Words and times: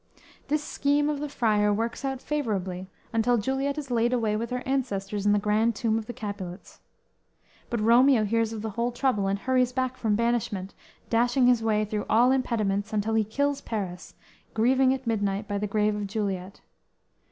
This 0.47 0.63
scheme 0.63 1.09
of 1.09 1.19
the 1.19 1.29
Friar 1.29 1.71
works 1.71 2.03
out 2.03 2.23
favorably 2.23 2.89
until 3.13 3.37
Juliet 3.37 3.77
is 3.77 3.91
laid 3.91 4.13
away 4.13 4.35
with 4.35 4.49
her 4.49 4.63
ancestors 4.65 5.27
in 5.27 5.31
the 5.31 5.37
grand 5.37 5.75
tomb 5.75 5.95
of 5.99 6.07
the 6.07 6.11
Capulets. 6.13 6.79
But 7.69 7.79
Romeo 7.81 8.23
hears 8.23 8.51
of 8.51 8.63
the 8.63 8.71
whole 8.71 8.91
trouble 8.91 9.27
and 9.27 9.37
hurries 9.37 9.71
back 9.71 9.97
from 9.97 10.15
banishment, 10.15 10.73
dashing 11.11 11.45
his 11.45 11.61
way 11.61 11.85
through 11.85 12.07
all 12.09 12.31
impediments 12.31 12.93
until 12.93 13.13
he 13.13 13.23
kills 13.23 13.61
Paris, 13.61 14.15
grieving 14.55 14.91
at 14.91 15.05
midnight 15.05 15.47
by 15.47 15.59
the 15.59 15.67
grave 15.67 15.95
of 15.95 16.07
Juliet. 16.07 16.61